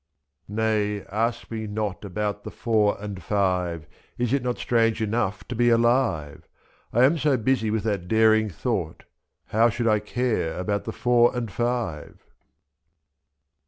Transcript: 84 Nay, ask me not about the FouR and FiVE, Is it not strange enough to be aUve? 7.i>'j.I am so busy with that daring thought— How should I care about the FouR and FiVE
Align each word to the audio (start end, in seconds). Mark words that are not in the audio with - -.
84 0.47 0.55
Nay, 0.55 1.01
ask 1.11 1.51
me 1.51 1.67
not 1.67 2.03
about 2.03 2.43
the 2.43 2.49
FouR 2.49 2.97
and 2.99 3.21
FiVE, 3.21 3.85
Is 4.17 4.33
it 4.33 4.41
not 4.41 4.57
strange 4.57 4.99
enough 4.99 5.47
to 5.47 5.53
be 5.53 5.67
aUve? 5.67 6.37
7.i>'j.I 6.91 7.03
am 7.03 7.19
so 7.19 7.37
busy 7.37 7.69
with 7.69 7.83
that 7.83 8.07
daring 8.07 8.49
thought— 8.49 9.03
How 9.53 9.69
should 9.69 9.87
I 9.87 9.99
care 9.99 10.57
about 10.57 10.85
the 10.85 10.91
FouR 10.91 11.37
and 11.37 11.51
FiVE 11.51 12.17